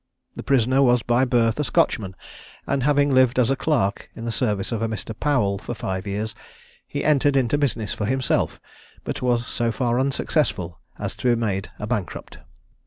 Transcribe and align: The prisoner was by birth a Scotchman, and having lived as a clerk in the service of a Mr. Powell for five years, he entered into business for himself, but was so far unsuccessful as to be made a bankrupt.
The 0.35 0.41
prisoner 0.41 0.81
was 0.81 1.03
by 1.03 1.25
birth 1.25 1.59
a 1.59 1.63
Scotchman, 1.63 2.15
and 2.65 2.81
having 2.81 3.13
lived 3.13 3.37
as 3.37 3.51
a 3.51 3.55
clerk 3.55 4.09
in 4.15 4.25
the 4.25 4.31
service 4.31 4.71
of 4.71 4.81
a 4.81 4.87
Mr. 4.87 5.13
Powell 5.19 5.59
for 5.59 5.75
five 5.75 6.07
years, 6.07 6.33
he 6.87 7.03
entered 7.03 7.35
into 7.37 7.55
business 7.55 7.93
for 7.93 8.07
himself, 8.07 8.59
but 9.03 9.21
was 9.21 9.45
so 9.45 9.71
far 9.71 9.99
unsuccessful 9.99 10.79
as 10.97 11.15
to 11.17 11.29
be 11.35 11.39
made 11.39 11.69
a 11.77 11.85
bankrupt. 11.85 12.39